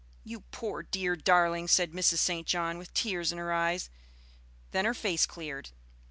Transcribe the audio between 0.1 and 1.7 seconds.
"You poor dear darling!"